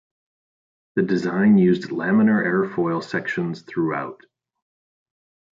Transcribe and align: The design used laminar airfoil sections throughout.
The 0.95 1.03
design 1.03 1.59
used 1.59 1.91
laminar 1.91 2.43
airfoil 2.43 3.03
sections 3.03 3.61
throughout. 3.61 4.21